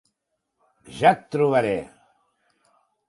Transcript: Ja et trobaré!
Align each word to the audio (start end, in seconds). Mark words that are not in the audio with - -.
Ja 1.01 1.11
et 1.17 1.21
trobaré! 1.37 1.75